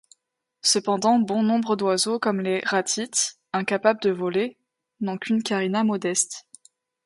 [0.63, 4.57] Cependant bon nombre d'oiseaux comme les ratites, incapables de voler,
[4.99, 6.47] n'ont qu'une carina modeste.